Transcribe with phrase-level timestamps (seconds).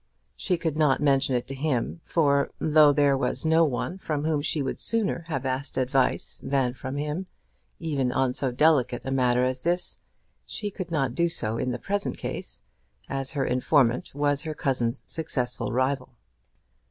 [0.35, 4.41] She could not mention it to him; for, though there was no one from whom
[4.41, 7.27] she would sooner have asked advice than from him,
[7.79, 9.99] even on so delicate a matter as this,
[10.43, 12.63] she could not do so in the present case,
[13.09, 16.09] as her informant was her cousin's successful rival.